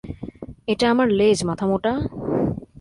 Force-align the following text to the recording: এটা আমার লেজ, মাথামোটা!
এটা 0.67 0.85
আমার 0.89 1.07
লেজ, 1.09 1.39
মাথামোটা! 1.43 1.91